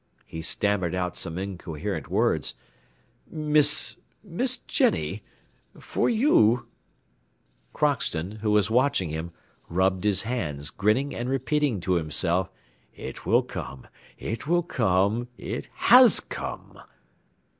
[0.25, 2.55] He stammered out some incoherent words:
[3.29, 5.21] "Miss Miss Jenny
[5.79, 6.65] for you"
[7.75, 9.29] Crockston, who was watching him,
[9.69, 12.49] rubbed his hands, grinning and repeating to himself:
[12.95, 13.85] "It will come!
[14.17, 15.27] it will come!
[15.37, 16.79] it has come!"